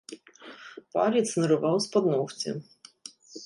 [0.95, 2.51] Палец нарываў з-пад ногця.